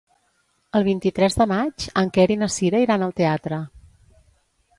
[0.79, 3.61] El vint-i-tres de maig en Quer i na Cira iran al teatre.